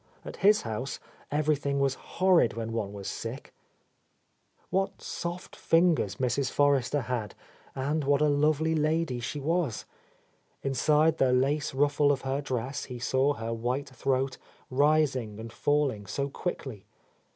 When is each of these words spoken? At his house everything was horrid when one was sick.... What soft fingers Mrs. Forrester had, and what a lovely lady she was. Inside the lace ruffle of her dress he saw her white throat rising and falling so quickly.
At 0.25 0.37
his 0.37 0.63
house 0.63 0.99
everything 1.29 1.77
was 1.79 1.93
horrid 1.93 2.53
when 2.55 2.71
one 2.71 2.91
was 2.91 3.07
sick.... 3.07 3.53
What 4.71 4.99
soft 4.99 5.55
fingers 5.55 6.15
Mrs. 6.15 6.49
Forrester 6.49 7.01
had, 7.01 7.35
and 7.75 8.03
what 8.05 8.19
a 8.19 8.27
lovely 8.27 8.73
lady 8.73 9.19
she 9.19 9.39
was. 9.39 9.85
Inside 10.63 11.19
the 11.19 11.31
lace 11.31 11.75
ruffle 11.75 12.11
of 12.11 12.21
her 12.21 12.41
dress 12.41 12.85
he 12.85 12.97
saw 12.97 13.33
her 13.35 13.53
white 13.53 13.89
throat 13.89 14.39
rising 14.71 15.39
and 15.39 15.53
falling 15.53 16.07
so 16.07 16.29
quickly. 16.29 16.87